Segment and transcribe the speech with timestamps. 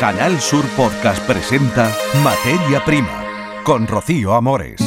[0.00, 1.94] Canal Sur Podcast presenta
[2.24, 3.22] Materia Prima
[3.64, 4.80] con Rocío Amores.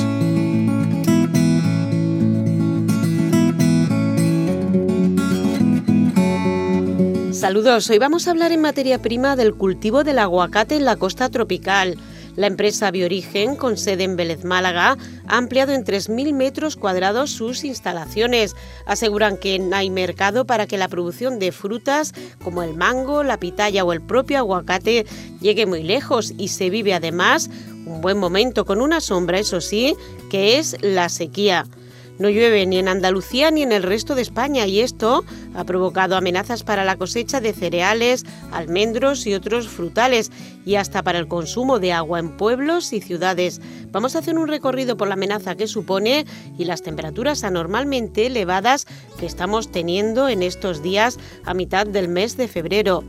[7.32, 11.30] Saludos, hoy vamos a hablar en materia prima del cultivo del aguacate en la costa
[11.30, 12.00] tropical.
[12.36, 14.98] La empresa Biorigen, con sede en Vélez Málaga,
[15.28, 18.56] ha ampliado en 3.000 metros cuadrados sus instalaciones.
[18.88, 23.84] Aseguran que hay mercado para que la producción de frutas como el mango, la pitaya
[23.84, 25.06] o el propio aguacate
[25.42, 27.50] llegue muy lejos y se vive además
[27.86, 29.96] un buen momento con una sombra, eso sí,
[30.32, 31.66] que es la sequía.
[32.20, 36.16] No llueve ni en Andalucía ni en el resto de España y esto ha provocado
[36.16, 40.32] amenazas para la cosecha de cereales, almendros y otros frutales
[40.64, 43.62] y hasta para el consumo de agua en pueblos y ciudades.
[43.92, 46.26] Vamos a hacer un recorrido por la amenaza que supone
[46.58, 48.86] y las temperaturas anormalmente elevadas
[49.20, 53.04] que estamos teniendo en estos días a mitad del mes de febrero.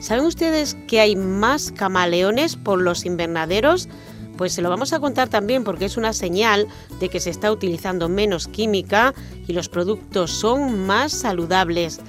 [0.00, 3.88] ¿Saben ustedes que hay más camaleones por los invernaderos?
[4.36, 6.66] Pues se lo vamos a contar también porque es una señal
[7.00, 9.14] de que se está utilizando menos química
[9.46, 12.00] y los productos son más saludables.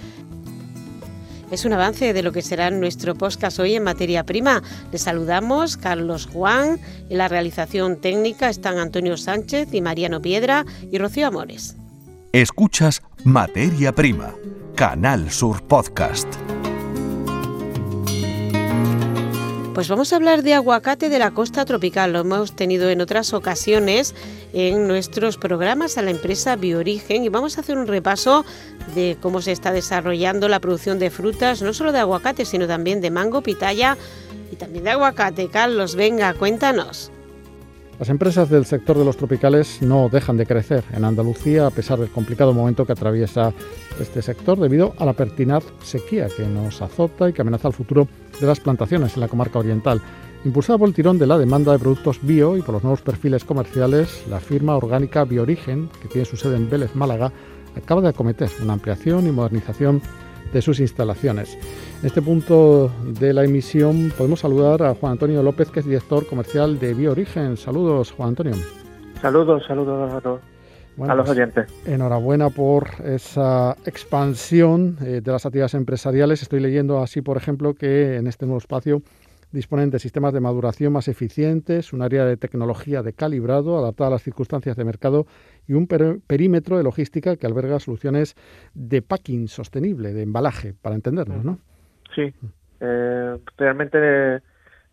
[1.52, 4.64] Es un avance de lo que será nuestro podcast hoy en materia prima.
[4.92, 10.98] Les saludamos Carlos Juan, en la realización técnica están Antonio Sánchez y Mariano Piedra y
[10.98, 11.76] Rocío Amores.
[12.34, 14.36] Escuchas Materia Prima,
[14.76, 16.28] Canal Sur Podcast.
[19.76, 22.14] Pues vamos a hablar de aguacate de la costa tropical.
[22.14, 24.16] Lo hemos tenido en otras ocasiones
[24.54, 28.46] en nuestros programas a la empresa Biorigen y vamos a hacer un repaso
[28.96, 33.02] de cómo se está desarrollando la producción de frutas, no solo de aguacate, sino también
[33.02, 33.98] de mango, pitaya
[34.50, 35.50] y también de aguacate.
[35.50, 37.12] Carlos, venga, cuéntanos.
[37.98, 41.98] Las empresas del sector de los tropicales no dejan de crecer en Andalucía a pesar
[41.98, 43.54] del complicado momento que atraviesa
[44.02, 48.10] este sector debido a la pertinaz sequía que nos azota y que amenaza el futuro
[48.40, 50.02] de las plantaciones en la comarca oriental.
[50.44, 53.46] Impulsada por el tirón de la demanda de productos bio y por los nuevos perfiles
[53.46, 57.32] comerciales, la firma orgánica Biorigen, que tiene su sede en Vélez, Málaga,
[57.78, 60.02] acaba de acometer una ampliación y modernización
[60.54, 61.58] de sus instalaciones.
[62.02, 66.26] En este punto de la emisión podemos saludar a Juan Antonio López, que es director
[66.28, 67.58] comercial de Biorigen.
[67.58, 68.56] Saludos, Juan Antonio.
[69.22, 70.42] Saludos, saludos a todos.
[71.02, 71.74] a los pues, oyentes.
[71.86, 76.42] enhorabuena por esa expansión eh, de las actividades empresariales.
[76.42, 79.02] Estoy leyendo así, por ejemplo, que en este nuevo espacio
[79.56, 84.12] disponen de sistemas de maduración más eficientes, un área de tecnología de calibrado adaptada a
[84.12, 85.26] las circunstancias de mercado
[85.68, 88.36] y un perímetro de logística que alberga soluciones
[88.76, 91.58] de packing sostenible, de embalaje, para entendernos, ¿no?
[92.14, 92.34] Sí,
[92.80, 94.42] eh, realmente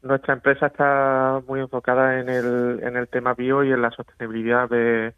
[0.03, 4.69] nuestra empresa está muy enfocada en el, en el tema bio y en la sostenibilidad
[4.69, 5.12] de,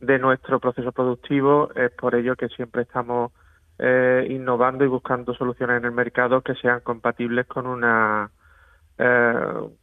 [0.00, 1.70] de nuestro proceso productivo.
[1.74, 3.32] Es por ello que siempre estamos
[3.78, 8.30] eh, innovando y buscando soluciones en el mercado que sean compatibles con una
[8.98, 9.34] eh,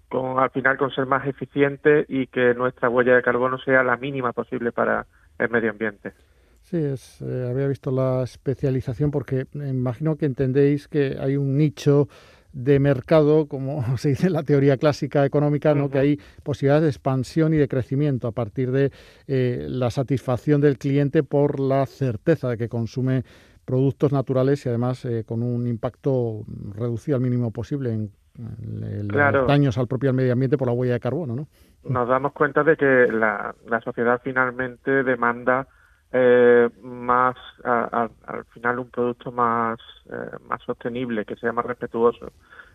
[0.07, 3.97] con al final con ser más eficiente y que nuestra huella de carbono sea la
[3.97, 5.05] mínima posible para
[5.37, 6.13] el medio ambiente.
[6.61, 11.57] Sí, es, eh, había visto la especialización porque me imagino que entendéis que hay un
[11.57, 12.07] nicho
[12.51, 15.89] de mercado, como se dice en la teoría clásica económica, ¿no?
[15.89, 18.91] que hay posibilidades de expansión y de crecimiento a partir de
[19.27, 23.23] eh, la satisfacción del cliente por la certeza de que consume
[23.65, 26.43] productos naturales y además con un impacto
[26.73, 30.99] reducido al mínimo posible en los daños al propio medio ambiente por la huella de
[30.99, 31.47] carbono, ¿no?
[31.83, 35.67] Nos damos cuenta de que la, sociedad finalmente demanda
[36.11, 39.79] eh, más, al final, un producto más,
[40.11, 42.31] eh, más sostenible, que sea más respetuoso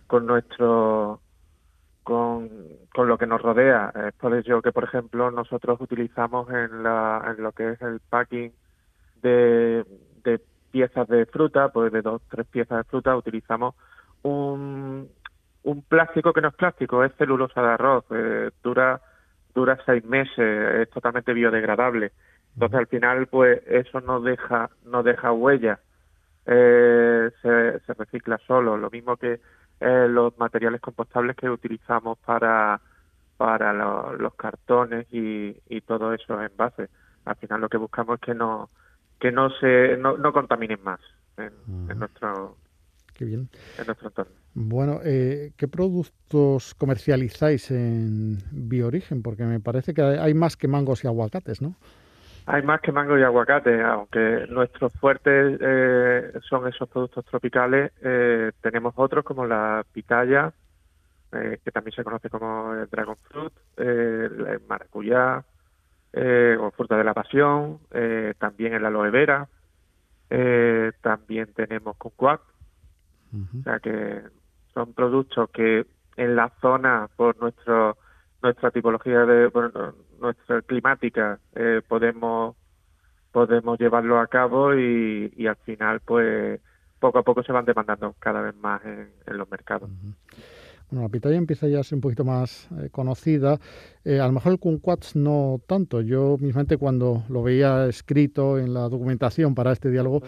[0.06, 1.20] con nuestro
[2.03, 2.50] con,
[2.94, 3.92] con lo que nos rodea.
[4.08, 8.00] Es por ello que, por ejemplo, nosotros utilizamos en, la, en lo que es el
[8.00, 8.53] packing
[9.22, 9.84] de,
[10.22, 13.74] de piezas de fruta, pues de dos, tres piezas de fruta, utilizamos
[14.22, 15.08] un,
[15.64, 19.00] un plástico que no es plástico, es celulosa de arroz, eh, dura
[19.54, 22.12] dura seis meses, es totalmente biodegradable.
[22.54, 25.80] Entonces al final pues eso no deja no deja huella,
[26.47, 29.41] eh, se, se, recicla solo, lo mismo que
[29.80, 32.80] eh, los materiales compostables que utilizamos para
[33.36, 36.89] para los cartones y, y todo eso en base.
[37.24, 38.68] Al final lo que buscamos es que no
[39.18, 41.00] que no se no, no contaminen más
[41.39, 41.53] en,
[41.91, 42.56] en nuestro
[43.15, 43.49] Qué bien.
[43.78, 44.33] en nuestro entorno.
[44.55, 49.21] Bueno, eh, ¿qué productos comercializáis en Biorigen?
[49.22, 51.75] Porque me parece que hay más que mangos y aguacates, ¿no?
[52.47, 58.53] Hay más que mangos y aguacates, aunque nuestros fuertes eh, son esos productos tropicales, eh,
[58.61, 60.53] tenemos otros como la pitaya,
[61.33, 65.43] que también se conoce como el dragon fruit, el maracuyá,
[66.61, 67.81] o fruta de la pasión,
[68.39, 69.49] también el aloe vera,
[71.01, 71.97] también tenemos
[73.34, 74.22] o sea que
[74.72, 75.86] son productos que
[76.16, 77.97] en la zona por nuestro
[78.42, 79.51] nuestra tipología de
[80.21, 82.57] nuestra climática eh, podemos
[83.33, 86.60] podemos llevarlo a cabo y, y, al final pues
[87.01, 89.91] poco a poco se van demandando cada vez más en, los mercados.
[90.91, 93.59] Bueno, la pitaya empieza ya a ser un poquito más eh, conocida.
[94.04, 96.01] Eh, a lo mejor el kumquats no tanto.
[96.01, 100.22] Yo mismamente cuando lo veía escrito en la documentación para este diálogo,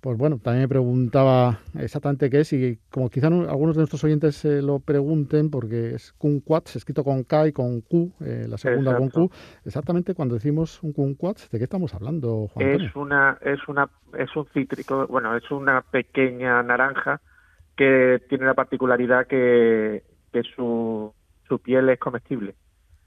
[0.00, 4.36] pues bueno, también me preguntaba exactamente qué es y como quizá algunos de nuestros oyentes
[4.36, 8.96] se lo pregunten, porque es kumquats, escrito con K y con Q, eh, la segunda
[8.96, 9.30] con Q,
[9.64, 13.88] exactamente cuando decimos un kumquats, ¿de qué estamos hablando, Juan Es una, es una,
[14.18, 17.20] es un cítrico, bueno, es una pequeña naranja
[17.76, 20.02] que tiene la particularidad que,
[20.32, 21.12] que su,
[21.48, 22.54] su piel es comestible.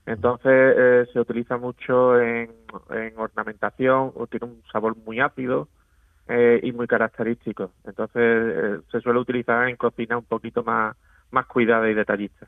[0.06, 2.52] Entonces eh, se utiliza mucho en,
[2.90, 5.68] en ornamentación, tiene un sabor muy ácido,
[6.30, 7.72] eh, y muy característico.
[7.86, 10.96] Entonces eh, se suele utilizar en cocina un poquito más,
[11.32, 12.48] más cuidada y detallista.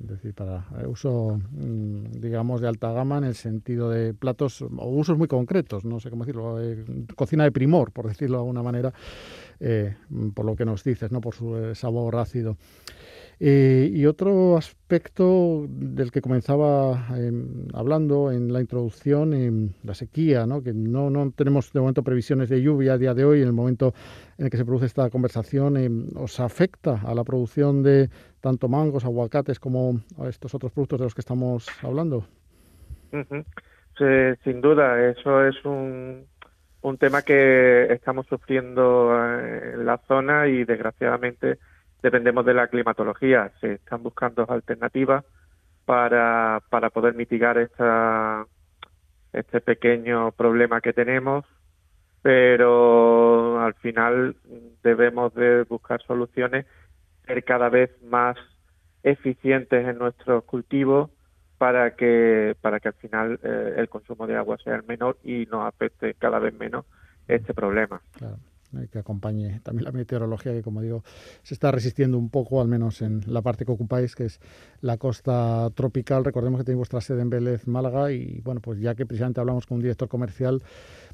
[0.00, 4.62] Es decir, para eh, uso, mm, digamos, de alta gama en el sentido de platos
[4.62, 6.58] o usos muy concretos, no sé cómo decirlo,
[7.14, 8.92] cocina de primor, por decirlo de alguna manera,
[10.34, 11.20] por lo que nos dices, ¿no?
[11.20, 12.56] por su sabor ácido.
[13.38, 20.46] Eh, y otro aspecto del que comenzaba em, hablando en la introducción, em, la sequía,
[20.46, 20.62] ¿no?
[20.62, 23.52] que no, no, tenemos de momento previsiones de lluvia a día de hoy, en el
[23.52, 23.92] momento
[24.38, 28.08] en el que se produce esta conversación, em, ¿os afecta a la producción de
[28.40, 32.24] tanto mangos, aguacates como a estos otros productos de los que estamos hablando?
[34.44, 36.26] sin duda, eso es un,
[36.86, 41.58] un tema que estamos sufriendo eh, en la zona y desgraciadamente
[42.00, 43.50] dependemos de la climatología.
[43.60, 45.24] Se están buscando alternativas
[45.84, 47.58] para, para poder mitigar
[49.32, 51.44] este pequeño problema que tenemos,
[52.22, 54.36] pero al final
[54.84, 56.66] debemos de buscar soluciones,
[57.26, 58.36] ser cada vez más
[59.02, 61.10] eficientes en nuestros cultivos
[61.58, 65.46] para que para que al final eh, el consumo de agua sea el menor y
[65.46, 66.84] nos afecte cada vez menos
[67.28, 68.00] este problema
[68.90, 71.02] que acompañe también la meteorología que, como digo,
[71.42, 74.40] se está resistiendo un poco, al menos en la parte que ocupáis, que es
[74.80, 76.24] la costa tropical.
[76.24, 79.66] Recordemos que tenéis vuestra sede en Vélez, Málaga, y bueno, pues ya que precisamente hablamos
[79.66, 80.62] con un director comercial,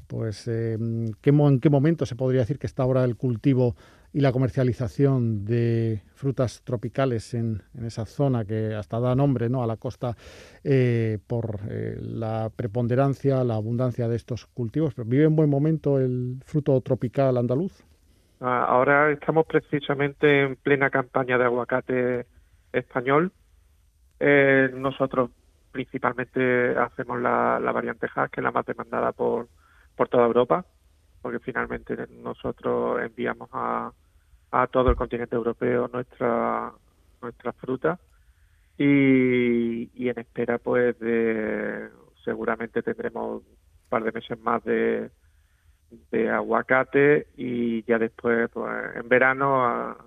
[0.07, 1.31] pues eh, ¿en qué
[1.69, 3.75] momento se podría decir que está ahora el cultivo
[4.13, 9.63] y la comercialización de frutas tropicales en, esa zona que hasta da nombre ¿no?
[9.63, 10.15] a la costa
[10.63, 14.93] eh, por eh, la preponderancia, la abundancia de estos cultivos.
[14.93, 17.83] Pero ¿Vive en buen momento el fruto tropical andaluz?
[18.39, 22.27] Ah, ahora estamos precisamente en plena campaña de aguacate
[22.71, 23.31] español.
[24.19, 25.31] Eh, nosotros
[25.71, 29.47] principalmente hacemos la, la variante Hass, que es la más demandada por,
[29.95, 30.65] por toda Europa,
[31.21, 33.91] porque finalmente nosotros enviamos a,
[34.51, 36.71] a todo el continente europeo nuestra
[37.21, 37.99] nuestra fruta.
[38.77, 41.89] Y, en espera pues de
[42.25, 43.57] seguramente tendremos un
[43.89, 45.11] par de meses más de,
[46.11, 49.97] de aguacate y ya después pues en verano a,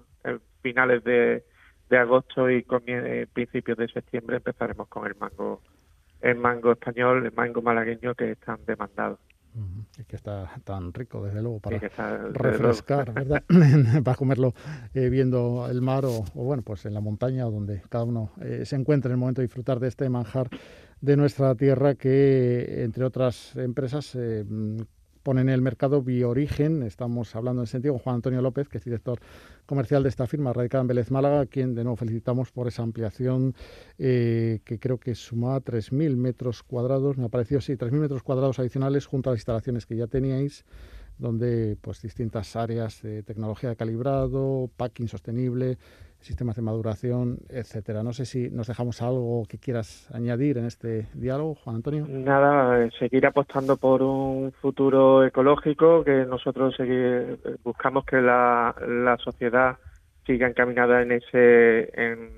[0.63, 1.45] finales de,
[1.89, 5.63] de agosto y eh, principios de septiembre empezaremos con el mango
[6.21, 9.21] el mango español el mango malagueño que están demandados
[9.99, 11.79] es que está tan rico, desde luego, para
[12.33, 13.43] refrescar, ¿verdad?
[14.05, 14.55] para comerlo
[14.95, 18.77] eh, viendo el mar o, bueno, pues en la montaña donde cada uno eh, se
[18.77, 20.49] encuentre en el momento de disfrutar de este manjar
[21.01, 24.45] de nuestra tierra que, entre otras empresas, eh,
[25.27, 26.85] ponen en el mercado Biorigen.
[26.85, 29.19] Estamos hablando en sentido con Juan Antonio López, que es director
[29.67, 32.85] comercial de esta firma radicada en Vélez Málaga, a quien de nuevo felicitamos por esa
[32.85, 33.57] ampliación
[33.99, 38.61] eh, que creo que suma 3.000 metros cuadrados, me ha parecido, sí, 3.000 metros cuadrados
[38.61, 40.65] adicionales junto a las instalaciones que ya teníais
[41.19, 45.79] donde pues distintas áreas de tecnología de calibrado, packing sostenible,
[46.21, 48.03] sistemas de maduración, etcétera.
[48.03, 52.07] No sé si nos dejamos algo que quieras añadir en este diálogo, Juan Antonio.
[52.09, 58.75] Nada, eh, seguir apostando por un futuro ecológico, que nosotros seguir, eh, buscamos que la,
[58.87, 59.77] la sociedad
[60.27, 62.31] siga encaminada en ese en,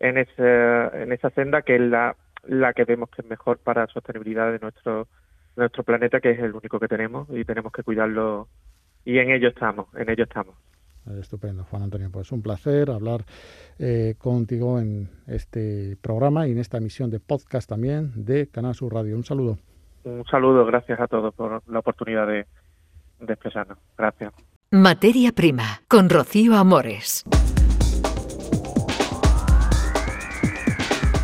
[0.00, 3.82] en ese, en esa senda que es la, la que vemos que es mejor para
[3.82, 5.06] la sostenibilidad de nuestro
[5.56, 8.48] nuestro planeta, que es el único que tenemos y tenemos que cuidarlo
[9.04, 10.54] y en ello estamos, en ello estamos.
[11.20, 12.10] Estupendo, Juan Antonio.
[12.10, 13.24] Pues un placer hablar
[13.78, 18.92] eh, contigo en este programa y en esta emisión de podcast también de Canal Sur
[18.92, 19.16] Radio.
[19.16, 19.58] Un saludo.
[20.04, 22.46] Un saludo, gracias a todos por la oportunidad de,
[23.20, 23.78] de expresarnos.
[23.96, 24.32] Gracias.
[24.70, 27.24] Materia Prima, con Rocío Amores.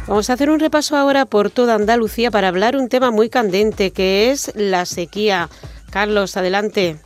[0.06, 3.92] Vamos a hacer un repaso ahora por toda Andalucía para hablar un tema muy candente
[3.92, 5.48] que es la sequía.
[5.90, 6.98] Carlos, adelante.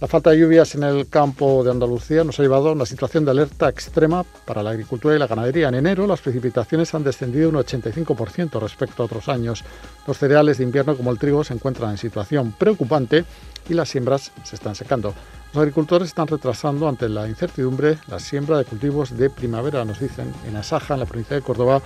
[0.00, 3.24] La falta de lluvias en el campo de Andalucía nos ha llevado a una situación
[3.24, 5.68] de alerta extrema para la agricultura y la ganadería.
[5.68, 9.64] En enero las precipitaciones han descendido un 85% respecto a otros años.
[10.06, 13.24] Los cereales de invierno como el trigo se encuentran en situación preocupante
[13.68, 15.14] y las siembras se están secando.
[15.52, 20.32] Los agricultores están retrasando ante la incertidumbre la siembra de cultivos de primavera, nos dicen.
[20.46, 21.80] En Asaja, en la provincia de Córdoba,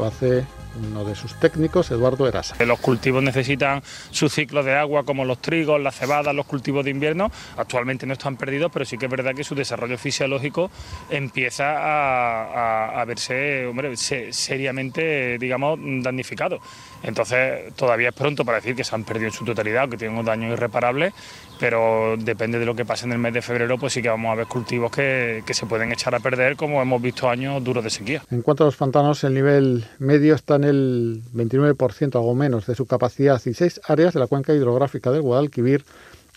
[0.00, 0.46] lo hace
[0.88, 2.56] uno de sus técnicos, Eduardo Erasa.
[2.64, 6.90] Los cultivos necesitan su ciclo de agua, como los trigos, las cebadas, los cultivos de
[6.90, 7.30] invierno.
[7.56, 10.70] Actualmente no están perdidos, pero sí que es verdad que su desarrollo fisiológico
[11.10, 16.60] empieza a, verse hombre, seriamente, digamos, damnificado.
[17.02, 20.18] Entonces, todavía es pronto para decir que se han perdido en su totalidad que tienen
[20.18, 21.12] un daño irreparable,
[21.58, 24.32] pero depende de lo que pase en el mes de febrero, pues sí que vamos
[24.32, 27.90] a ver cultivos que, se pueden echar a perder, como hemos visto años duros de
[27.90, 28.22] sequía.
[28.30, 32.74] En cuanto a los pantanos, el nivel medio está en el 29%, algo menos, de
[32.74, 35.84] su capacidad y seis áreas de la cuenca hidrográfica del Guadalquivir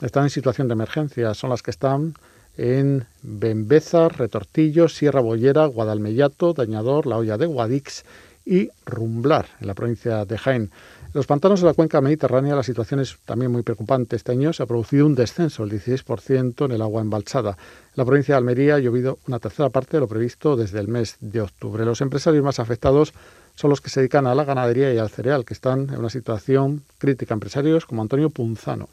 [0.02, 1.34] están en situación de emergencia.
[1.34, 2.16] Son las que están
[2.58, 8.04] en Bembeza, Retortillo, Sierra Bollera, Guadalmellato, Dañador, La Olla de Guadix
[8.46, 10.72] y Rumblar, en la provincia de Jaén.
[11.14, 14.16] En los pantanos de la cuenca mediterránea la situación es también muy preocupante.
[14.16, 17.52] Este año se ha producido un descenso del 16% en el agua embalsada.
[17.52, 20.88] En la provincia de Almería ha llovido una tercera parte de lo previsto desde el
[20.88, 21.86] mes de octubre.
[21.86, 23.14] Los empresarios más afectados
[23.56, 26.10] son los que se dedican a la ganadería y al cereal, que están en una
[26.10, 27.36] situación crítica.
[27.36, 28.90] Empresarios como Antonio Punzano.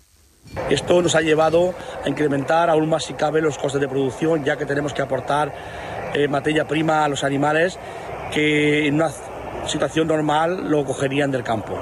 [0.69, 4.57] Esto nos ha llevado a incrementar aún más si cabe los costes de producción, ya
[4.57, 5.54] que tenemos que aportar
[6.14, 7.78] eh, materia prima a los animales
[8.33, 9.11] que en una
[9.66, 11.78] situación normal lo cogerían del campo.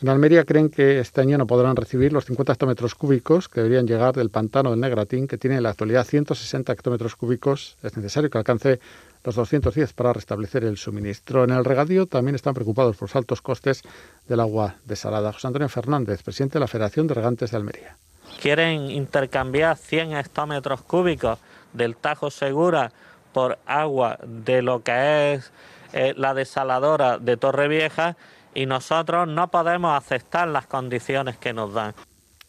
[0.00, 3.88] En Almería creen que este año no podrán recibir los 50 hectómetros cúbicos que deberían
[3.88, 7.76] llegar del pantano del Negratín, que tiene en la actualidad 160 hectómetros cúbicos.
[7.82, 8.78] Es necesario que alcance
[9.24, 11.42] los 210 para restablecer el suministro.
[11.42, 13.82] En el regadío también están preocupados por los altos costes
[14.28, 15.32] del agua desalada.
[15.32, 17.96] José Antonio Fernández, presidente de la Federación de Regantes de Almería.
[18.40, 21.40] Quieren intercambiar 100 hectómetros cúbicos
[21.72, 22.92] del Tajo Segura
[23.32, 25.50] por agua de lo que es
[25.92, 28.16] eh, la desaladora de Torrevieja
[28.54, 31.94] y nosotros no podemos aceptar las condiciones que nos dan.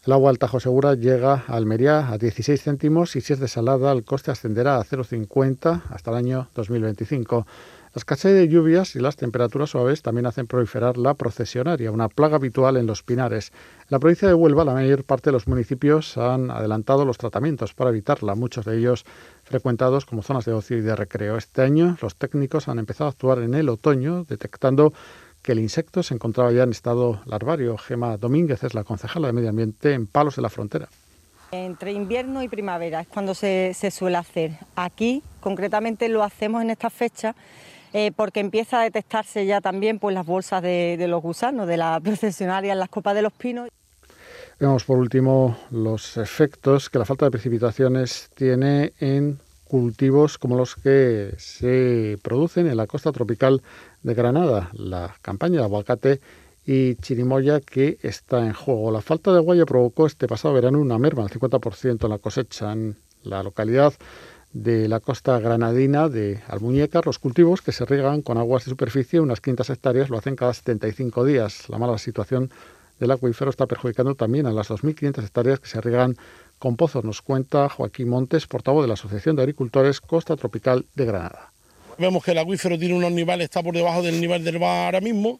[0.05, 3.91] El agua al Tajo Segura llega a Almería a 16 céntimos y si es desalada
[3.91, 7.45] el coste ascenderá a 0,50 hasta el año 2025.
[7.93, 12.35] La escasez de lluvias y las temperaturas suaves también hacen proliferar la procesionaria, una plaga
[12.35, 13.51] habitual en los pinares.
[13.81, 17.73] En la provincia de Huelva, la mayor parte de los municipios han adelantado los tratamientos
[17.73, 19.05] para evitarla, muchos de ellos
[19.49, 21.35] frecuentados como zonas de ocio y de recreo.
[21.35, 24.93] Este año los técnicos han empezado a actuar en el otoño, detectando
[25.41, 27.77] que el insecto se encontraba ya en estado larvario.
[27.77, 30.87] Gema Domínguez es la concejala de Medio Ambiente en Palos de la Frontera.
[31.51, 34.51] Entre invierno y primavera es cuando se, suele hacer.
[34.75, 37.35] Aquí, concretamente, lo hacemos en esta fecha
[37.91, 41.99] eh, porque empieza a detectarse ya también pues, las bolsas de, los gusanos, de la
[42.03, 43.69] procesionaria en las copas de los pinos.
[44.59, 50.75] Vemos por último los efectos que la falta de precipitaciones tiene en cultivos como los
[50.75, 53.61] que se producen en la costa tropical
[54.03, 56.19] de Granada, la campaña de aguacate
[56.65, 58.91] y chirimoya que está en juego.
[58.91, 62.73] La falta de agua provocó este pasado verano una merma del 50% en la cosecha
[62.73, 63.93] en la localidad
[64.51, 67.05] de la costa granadina de Almuñécar.
[67.05, 70.53] Los cultivos que se riegan con aguas de superficie, unas 500 hectáreas, lo hacen cada
[70.53, 71.69] 75 días.
[71.69, 72.51] La mala situación
[72.99, 76.15] del acuífero está perjudicando también a las 2.500 hectáreas que se riegan
[76.57, 81.05] con pozos, nos cuenta Joaquín Montes, portavoz de la Asociación de Agricultores Costa Tropical de
[81.05, 81.51] Granada.
[81.97, 85.01] Vemos que el acuífero tiene unos niveles, está por debajo del nivel del mar ahora
[85.01, 85.39] mismo.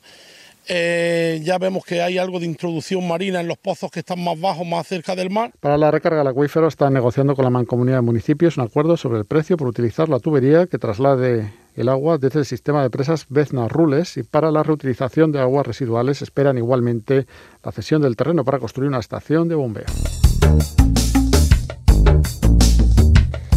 [0.68, 4.40] Eh, ya vemos que hay algo de introducción marina en los pozos que están más
[4.40, 5.52] bajos, más cerca del mar.
[5.60, 9.20] Para la recarga del acuífero está negociando con la mancomunidad de municipios un acuerdo sobre
[9.20, 13.26] el precio por utilizar la tubería que traslade el agua desde el sistema de presas
[13.30, 17.28] Bezna-Rules y para la reutilización de aguas residuales esperan igualmente
[17.64, 19.86] la cesión del terreno para construir una estación de bombeo.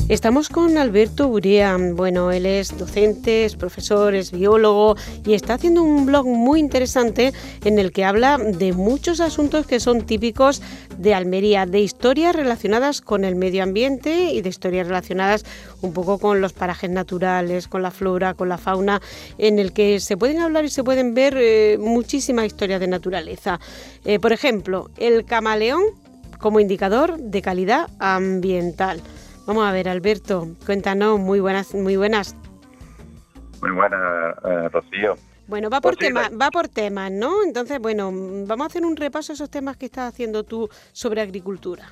[0.09, 1.79] Estamos con Alberto Urea.
[1.79, 7.33] Bueno, él es docente, es profesor, es biólogo y está haciendo un blog muy interesante
[7.65, 10.61] en el que habla de muchos asuntos que son típicos
[10.99, 15.45] de Almería, de historias relacionadas con el medio ambiente y de historias relacionadas
[15.81, 19.01] un poco con los parajes naturales, con la flora, con la fauna,
[19.39, 23.61] en el que se pueden hablar y se pueden ver eh, muchísimas historias de naturaleza.
[24.05, 25.85] Eh, por ejemplo, el camaleón
[26.39, 29.01] como indicador de calidad ambiental.
[29.47, 32.37] Vamos a ver, Alberto, cuéntanos, muy buenas, muy buenas.
[33.61, 35.15] Muy buenas, eh, Rocío.
[35.49, 37.43] Bueno, va por, temas, va por temas, ¿no?
[37.45, 38.11] Entonces, bueno,
[38.47, 41.87] vamos a hacer un repaso a esos temas que estás haciendo tú sobre agricultura.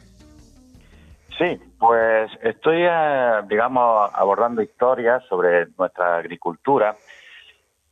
[1.36, 6.96] Sí, pues estoy, eh, digamos, abordando historias sobre nuestra agricultura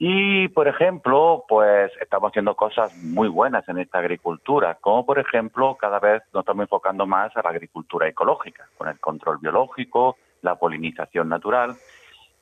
[0.01, 5.77] Y, por ejemplo, pues estamos haciendo cosas muy buenas en esta agricultura, como por ejemplo,
[5.77, 10.55] cada vez nos estamos enfocando más a la agricultura ecológica, con el control biológico, la
[10.55, 11.75] polinización natural.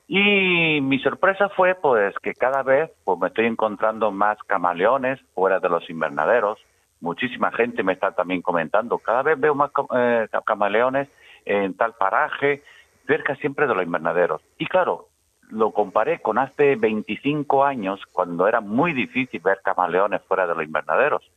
[0.07, 5.59] Y mi sorpresa fue pues que cada vez pues me estoy encontrando más camaleones fuera
[5.59, 6.59] de los invernaderos.
[7.01, 11.09] Muchísima gente me está también comentando, cada vez veo más eh, camaleones
[11.47, 12.63] en tal paraje,
[13.07, 14.43] cerca siempre de los invernaderos.
[14.59, 15.09] Y claro,
[15.51, 20.65] lo comparé con hace 25 años, cuando era muy difícil ver camaleones fuera de los
[20.65, 21.31] invernaderos.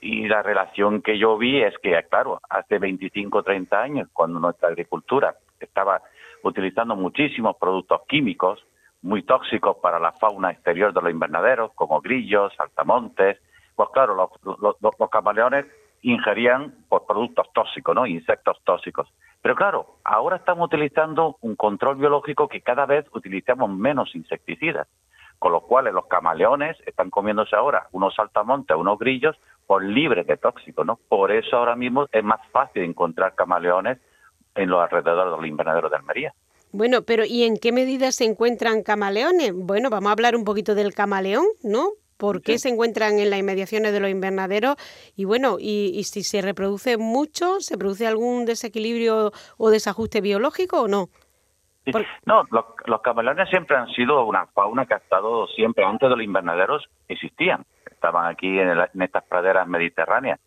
[0.00, 4.38] Y la relación que yo vi es que, claro, hace 25 o 30 años, cuando
[4.38, 6.02] nuestra agricultura estaba
[6.42, 8.64] utilizando muchísimos productos químicos
[9.02, 13.38] muy tóxicos para la fauna exterior de los invernaderos, como grillos, saltamontes,
[13.74, 15.66] pues claro, los, los camaleones
[16.02, 18.06] ingerían por productos tóxicos, ¿no?
[18.06, 19.08] Insectos tóxicos.
[19.42, 24.86] Pero claro, ahora estamos utilizando un control biológico que cada vez utilizamos menos insecticidas,
[25.38, 30.36] con lo cual los camaleones están comiéndose ahora unos saltamontes, unos grillos, por libres de
[30.36, 30.98] tóxicos, ¿no?
[31.08, 33.98] Por eso ahora mismo es más fácil encontrar camaleones
[34.54, 36.34] en los alrededores de los invernaderos de Almería.
[36.70, 39.52] Bueno, pero ¿y en qué medida se encuentran camaleones?
[39.54, 41.90] Bueno, vamos a hablar un poquito del camaleón, ¿no?
[42.16, 44.76] Por qué se encuentran en las inmediaciones de los invernaderos
[45.16, 50.88] y bueno, y, si se reproduce mucho, ¿se produce algún desequilibrio o desajuste biológico o
[50.88, 51.08] no?
[52.24, 56.24] No, los, camaleones siempre han sido una fauna que ha estado siempre, antes de los
[56.24, 60.40] invernaderos existían, estaban aquí en, en estas praderas mediterráneas.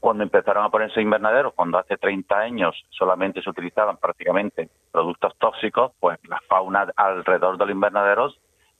[0.00, 5.92] Cuando empezaron a ponerse invernaderos, cuando hace 30 años solamente se utilizaban prácticamente productos tóxicos,
[5.98, 8.38] pues la fauna alrededor de los invernaderos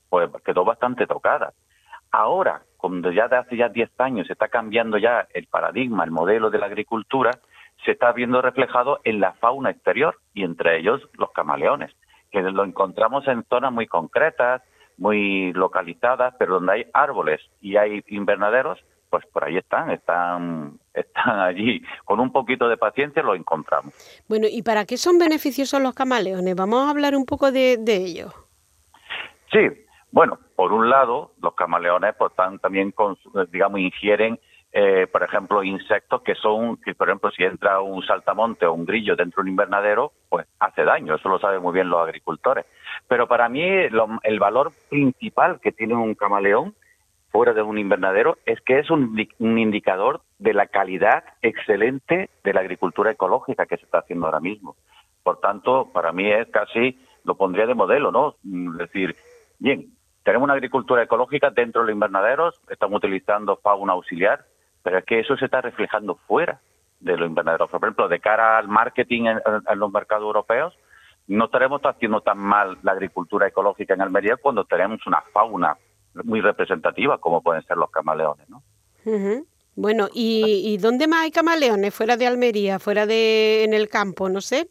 [0.09, 1.53] pues quedó bastante tocada.
[2.11, 6.11] Ahora, cuando ya de hace ya 10 años se está cambiando ya el paradigma, el
[6.11, 7.33] modelo de la agricultura,
[7.85, 11.93] se está viendo reflejado en la fauna exterior y entre ellos los camaleones,
[12.31, 14.63] que lo encontramos en zonas muy concretas,
[14.97, 18.79] muy localizadas, pero donde hay árboles y hay invernaderos,
[19.11, 21.83] pues por ahí están, están, están allí.
[22.05, 23.95] Con un poquito de paciencia lo encontramos.
[24.29, 26.55] Bueno, ¿y para qué son beneficiosos los camaleones?
[26.55, 28.35] Vamos a hablar un poco de, de ellos.
[29.51, 29.59] Sí,
[30.11, 32.95] bueno, por un lado, los camaleones pues, también,
[33.51, 34.39] digamos, ingieren,
[34.73, 38.85] eh, por ejemplo, insectos que son, que por ejemplo, si entra un saltamonte o un
[38.85, 42.67] grillo dentro de un invernadero, pues hace daño, eso lo saben muy bien los agricultores.
[43.07, 46.75] Pero para mí el valor principal que tiene un camaleón
[47.31, 52.53] fuera de un invernadero es que es un, un indicador de la calidad excelente de
[52.53, 54.77] la agricultura ecológica que se está haciendo ahora mismo.
[55.23, 58.37] Por tanto, para mí es casi, lo pondría de modelo, ¿no?
[58.73, 59.17] Es decir,
[59.59, 59.98] bien,
[60.29, 64.45] tenemos una agricultura ecológica dentro de los invernaderos, estamos utilizando fauna auxiliar,
[64.83, 66.61] pero es que eso se está reflejando fuera
[67.01, 67.71] de los invernaderos.
[67.71, 70.75] Por ejemplo, de cara al marketing en, los mercados europeos,
[71.29, 75.79] no estaremos haciendo tan mal la agricultura ecológica en Almería cuando tenemos una fauna
[76.25, 78.63] muy representativa como pueden ser los camaleones, ¿no?
[79.77, 81.95] Bueno, ¿y, ¿y dónde más hay camaleones?
[81.95, 84.69] Fuera de Almería, fuera de en el campo, no sé.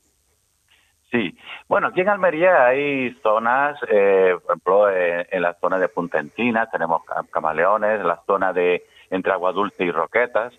[1.11, 1.37] Sí,
[1.69, 6.19] bueno, aquí en Almería hay zonas, eh, por ejemplo, eh, en la zona de Punta
[6.19, 10.53] Encina tenemos camaleones, en la zona de entre Agua Dulce y Roquetas,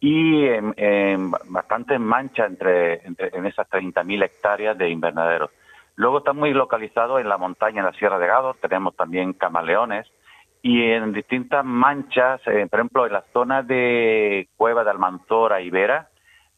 [0.00, 5.50] y en, en bastante mancha entre, entre en esas 30.000 hectáreas de invernaderos.
[5.94, 10.10] Luego está muy localizado en la montaña, en la Sierra de Gado, tenemos también camaleones,
[10.60, 15.70] y en distintas manchas, eh, por ejemplo, en la zona de Cueva de Almanzora y
[15.70, 16.08] Vera,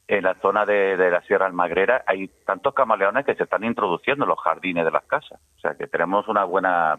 [0.08, 4.28] en la zona de, la Sierra Almagrera hay tantos camaleones que se están introduciendo en
[4.28, 5.40] los jardines de las casas.
[5.56, 6.96] O sea que tenemos una buena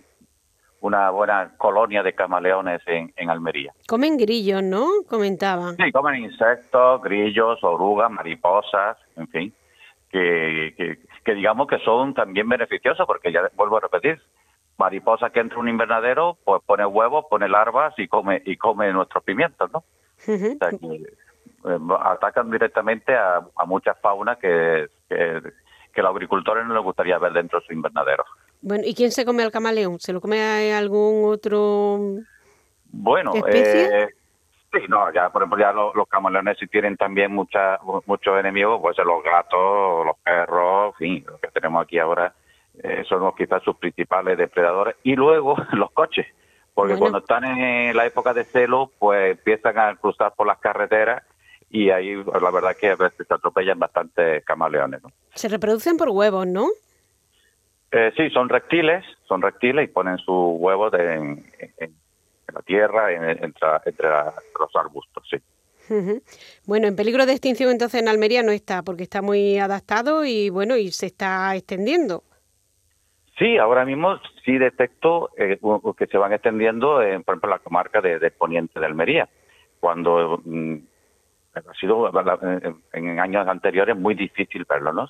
[0.79, 3.73] una buena colonia de camaleones en, en Almería.
[3.87, 4.87] Comen grillos, ¿no?
[5.09, 5.75] Comentaban.
[5.75, 9.53] Sí, comen insectos, grillos, orugas, mariposas, en fin,
[10.11, 14.21] que, que, digamos que son también beneficiosos porque ya vuelvo a repetir,
[14.77, 18.93] mariposa que entra en un invernadero, pues pone huevos, pone larvas y come y come
[18.93, 19.83] nuestros pimientos, ¿no?
[20.27, 20.57] Eh,
[21.99, 25.41] atacan directamente a, a mucha fauna que, que,
[25.93, 28.23] que, los agricultores no les gustaría ver dentro de su invernadero.
[28.61, 29.99] Bueno, ¿y quién se come al camaleón?
[29.99, 31.99] ¿Se lo come algún otro
[32.91, 34.07] bueno, Eh,
[34.71, 38.97] sí, no, ya por ejemplo ya los, camaleones si tienen también mucha, muchos enemigos, pues
[38.97, 42.33] los gatos, los perros, en fin, lo que tenemos aquí ahora
[42.81, 44.95] eh, son quizás sus principales depredadores.
[45.03, 46.27] Y luego los coches,
[46.73, 51.23] porque cuando están en la época de celo, pues empiezan a cruzar por las carreteras
[51.69, 55.03] y ahí la verdad que a veces se atropellan bastante camaleones.
[55.03, 55.09] ¿no?
[55.33, 56.67] Se reproducen por huevos, ¿no?
[57.91, 61.45] Eh, sí, son reptiles, son reptiles y ponen sus huevos en,
[62.53, 63.67] la tierra, entre,
[64.59, 65.37] los arbustos, sí.
[66.65, 70.49] Bueno, en peligro de extinción entonces en Almería no está, porque está muy adaptado y
[70.49, 72.23] bueno, y se está extendiendo.
[73.37, 75.59] Sí, ahora mismo sí detecto eh,
[75.97, 79.29] que se van extendiendo, en, por ejemplo, la comarca de, de Poniente de Almería,
[79.79, 80.75] cuando mm,
[81.57, 82.11] ha sido
[82.93, 85.07] en, años anteriores muy difícil verlo, ¿no?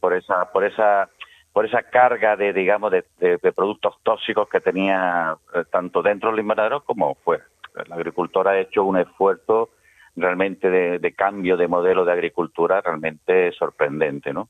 [0.00, 1.08] Por esa, por esa,
[1.52, 6.82] por esa carga de, digamos, de, productos tóxicos que tenía eh, tanto dentro del invernadero
[6.84, 7.44] como fuera.
[7.86, 9.70] La agricultora ha hecho un esfuerzo
[10.16, 14.48] realmente de, cambio de modelo de agricultura realmente sorprendente, ¿no?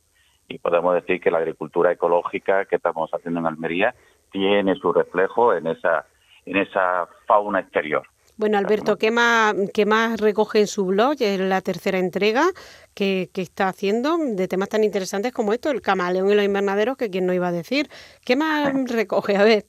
[0.49, 3.95] Y podemos decir que la agricultura ecológica que estamos haciendo en Almería
[4.31, 6.07] tiene su reflejo en esa,
[6.47, 8.07] en esa fauna exterior.
[8.39, 11.17] Bueno, Alberto, ¿qué más, ¿qué más recoge en su blog?
[11.19, 12.45] Es la tercera entrega
[12.95, 17.11] que, está haciendo de temas tan interesantes como esto, el camaleón y los invernaderos, que
[17.11, 17.89] quién no iba a decir.
[18.25, 19.37] ¿Qué más recoge?
[19.37, 19.65] A ver.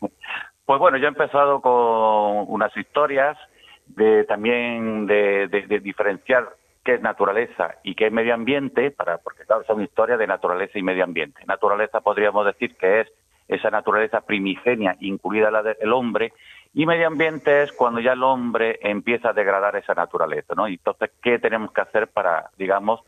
[0.00, 3.38] Pues bueno, yo he empezado con unas historias
[3.86, 5.46] de también de,
[5.80, 6.48] diferenciar
[6.84, 10.76] qué es naturaleza y qué es medio ambiente, para, porque claro, son historias de naturaleza
[10.80, 11.44] y medio ambiente.
[11.46, 13.08] Naturaleza podríamos decir que es
[13.50, 16.32] esa naturaleza primigenia, incluida la del hombre,
[16.72, 20.68] y medio ambiente es cuando ya el hombre empieza a degradar esa naturaleza, ¿no?
[20.68, 23.00] Y entonces, ¿qué tenemos que hacer para, digamos,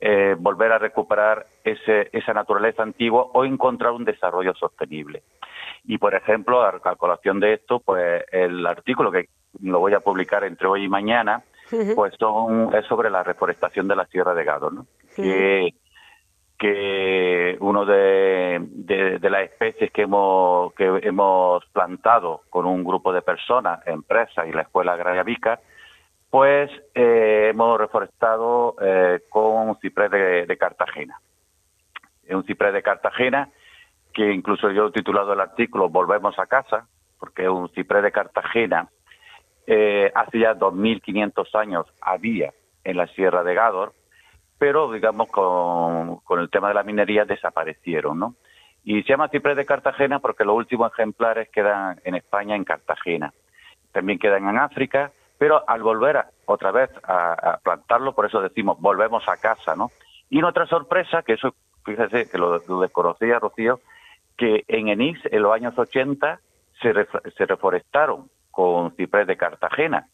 [0.00, 5.24] eh, volver a recuperar ese, esa naturaleza antigua o encontrar un desarrollo sostenible?
[5.84, 9.28] Y, por ejemplo, a, colación de esto, pues el artículo que
[9.62, 11.42] lo voy a publicar entre hoy y mañana,
[11.96, 14.86] pues son, es sobre la reforestación de la Sierra de Gado, ¿no?
[15.16, 15.74] Que
[16.58, 23.22] que uno de, de, las especies que hemos, que hemos plantado con un grupo de
[23.22, 25.60] personas, empresas y la Escuela Agraria Vicar,
[26.30, 31.20] pues eh, hemos reforestado eh, con un ciprés de, Cartagena.
[32.26, 33.48] Es un ciprés de Cartagena
[34.12, 36.88] que incluso yo he titulado el artículo Volvemos a casa,
[37.20, 38.88] porque es un ciprés de Cartagena
[39.70, 43.92] eh, hace ya 2.500 años había en la Sierra de Gádor
[44.58, 48.34] pero digamos con, el tema de la minería desaparecieron, ¿no?
[48.84, 53.32] Y se llama ciprés de Cartagena porque los últimos ejemplares quedan en España, en Cartagena.
[53.92, 59.28] También quedan en África, pero al volver otra vez a, plantarlo, por eso decimos volvemos
[59.28, 59.90] a casa, ¿no?
[60.30, 63.80] Y otra sorpresa, que eso, fíjese que lo, desconocía Rocío,
[64.36, 66.40] que en Enix, en los años 80,
[66.80, 66.92] se,
[67.36, 70.08] se reforestaron con ciprés de Cartagena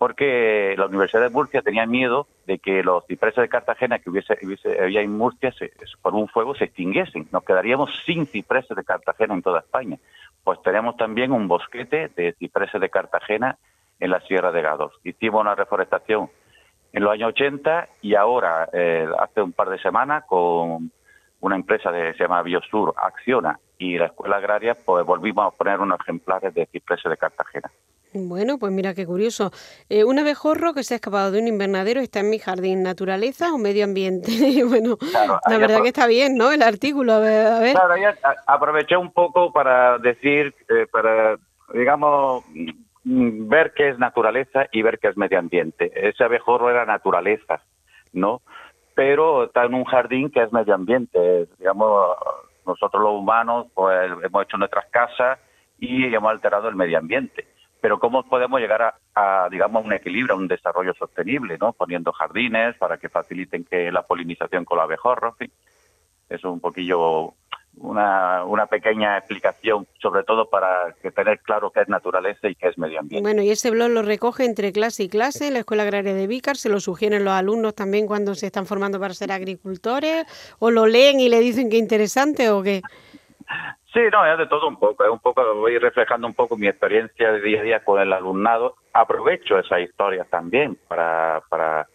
[0.00, 4.32] porque la Universidad de Murcia tenía miedo de que los cipreses de Cartagena que hubiese,
[4.82, 5.52] había en Murcia
[6.00, 7.28] por un fuego se extinguiesen.
[7.30, 9.98] Nos quedaríamos sin cipreses de Cartagena en toda España.
[10.42, 13.58] Pues tenemos también un bosquete de cipreses de Cartagena
[13.98, 14.94] en la Sierra de Gados.
[15.04, 16.30] Hicimos una reforestación
[16.94, 20.90] en los años 80 y ahora, eh, hace un par de semanas, con
[21.40, 25.78] una empresa que se llama Biosur, Acciona y la Escuela Agraria, pues volvimos a poner
[25.78, 27.70] unos ejemplares de cipreses de Cartagena.
[28.12, 29.52] Bueno, pues mira qué curioso.
[29.88, 32.82] Eh, un abejorro que se ha escapado de un invernadero está en mi jardín.
[32.82, 34.30] ¿Naturaleza o medio ambiente?
[34.68, 34.96] bueno,
[35.48, 36.50] la verdad que está bien, ¿no?
[36.50, 37.72] El artículo, a ver.
[37.72, 41.38] Claro, ya aproveché un poco para decir, eh, para,
[41.72, 42.44] digamos,
[43.04, 45.92] mm, ver qué es naturaleza y ver qué es medio ambiente.
[45.94, 47.62] Ese abejorro era naturaleza,
[48.12, 48.42] ¿no?
[48.96, 51.46] Pero está en un jardín que es medio ambiente.
[51.58, 52.16] Digamos,
[52.66, 55.38] nosotros los humanos pues hemos hecho nuestras casas
[55.78, 57.46] y hemos alterado el medio ambiente
[57.80, 61.72] pero cómo podemos llegar a, digamos, un equilibrio, a un desarrollo sostenible, ¿no?
[61.72, 65.52] Poniendo jardines para que faciliten que la polinización con la abejorro, en fin.
[66.28, 67.34] Es un poquillo
[67.76, 72.68] una, una pequeña explicación, sobre todo para que tener claro qué es naturaleza y qué
[72.68, 73.22] es medio ambiente.
[73.22, 76.56] Bueno, y ese blog lo recoge entre clase y clase, la Escuela Agraria de Vícar,
[76.56, 80.26] se lo sugieren los alumnos también cuando se están formando para ser agricultores,
[80.58, 82.82] o lo leen y le dicen que interesante o qué.
[83.92, 86.68] Sí, no, es de todo un poco, es un poco, voy reflejando un poco mi
[86.68, 88.76] experiencia de día a día con el alumnado.
[88.92, 91.88] Aprovecho esas historias también para, para,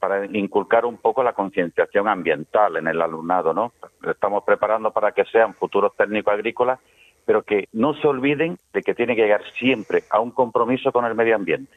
[0.00, 3.72] para inculcar un poco la concienciación ambiental en el alumnado, ¿no?
[4.08, 6.80] Estamos preparando para que sean futuros técnicos agrícolas,
[7.24, 11.04] pero que no se olviden de que tiene que llegar siempre a un compromiso con
[11.04, 11.76] el medio ambiente.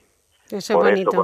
[0.49, 1.23] Eso es bonito.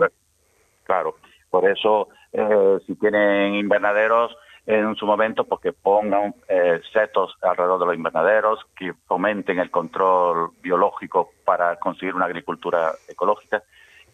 [0.84, 1.16] claro,
[1.50, 7.86] por eso, eh, si tienen invernaderos, en su momento porque pongan eh, setos alrededor de
[7.86, 13.64] los invernaderos, que fomenten el control biológico para conseguir una agricultura ecológica,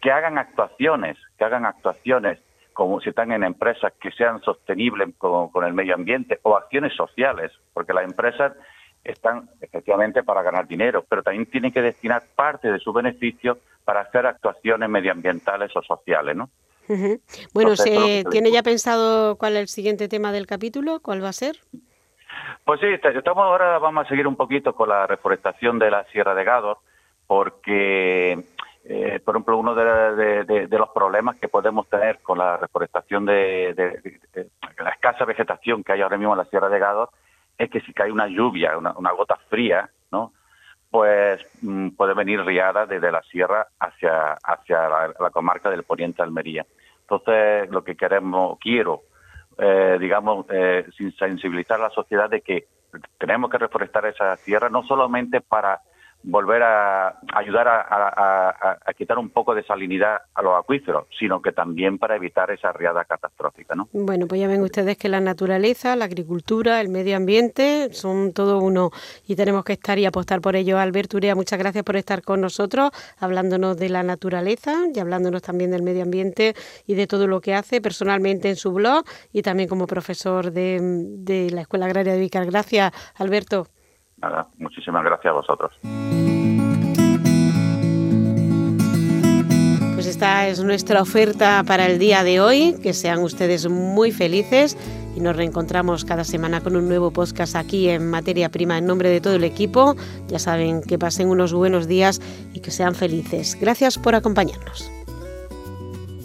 [0.00, 2.38] que hagan actuaciones, que hagan actuaciones
[2.72, 6.94] como si están en empresas que sean sostenibles con, con el medio ambiente o acciones
[6.94, 8.52] sociales, porque las empresas
[9.04, 14.00] están efectivamente para ganar dinero, pero también tienen que destinar parte de su beneficio para
[14.00, 16.50] hacer actuaciones medioambientales o sociales, ¿no?
[17.54, 21.00] Bueno, ¿se ¿tiene ya pensado cuál es el siguiente tema del capítulo?
[21.00, 21.56] ¿Cuál va a ser?
[22.64, 26.34] Pues sí, estamos ahora vamos a seguir un poquito con la reforestación de la Sierra
[26.34, 26.78] de Gádor,
[27.26, 28.44] porque,
[28.84, 33.74] eh, por ejemplo, uno de, los problemas que podemos tener con la reforestación de,
[34.78, 37.10] la escasa vegetación que hay ahora mismo en la Sierra de Gádor
[37.58, 40.32] es que si cae una lluvia, una, gota fría, ¿no?
[40.92, 46.66] Pues mm, puede venir riada desde la sierra hacia, hacia la, comarca del Poniente Almería.
[47.00, 49.00] Entonces, lo que queremos, quiero,
[49.56, 50.84] eh, digamos, eh,
[51.18, 52.66] sensibilizar a la sociedad de que
[53.16, 55.80] tenemos que reforestar esa tierra no solamente para
[56.24, 61.98] volver a ayudar a, quitar un poco de salinidad a los acuíferos, sino que también
[61.98, 63.74] para evitar esa riada catastrófica.
[63.74, 63.88] ¿no?
[63.92, 68.58] Bueno, pues ya ven ustedes que la naturaleza, la agricultura, el medio ambiente son todo
[68.58, 68.90] uno
[69.26, 70.78] y tenemos que estar y apostar por ello.
[70.78, 75.70] Alberto Urea, muchas gracias por estar con nosotros, hablándonos de la naturaleza y hablándonos también
[75.70, 76.54] del medio ambiente
[76.86, 80.78] y de todo lo que hace personalmente en su blog y también como profesor de,
[80.80, 82.46] de la Escuela Agraria de Vicar.
[82.46, 83.66] Gracias, Alberto.
[84.22, 85.72] Nada, muchísimas gracias a vosotros.
[89.94, 92.76] Pues esta es nuestra oferta para el día de hoy.
[92.82, 94.76] Que sean ustedes muy felices
[95.16, 99.10] y nos reencontramos cada semana con un nuevo podcast aquí en Materia Prima en nombre
[99.10, 99.96] de todo el equipo.
[100.28, 102.20] Ya saben que pasen unos buenos días
[102.54, 103.58] y que sean felices.
[103.60, 104.90] Gracias por acompañarnos.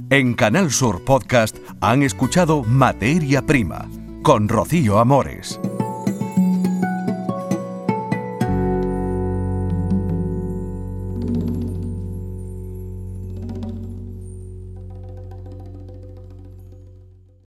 [0.10, 3.90] En Canal Sur Podcast han escuchado Materia Prima
[4.24, 5.60] con Rocío Amores.